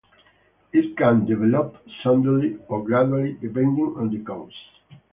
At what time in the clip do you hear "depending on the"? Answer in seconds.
3.33-4.17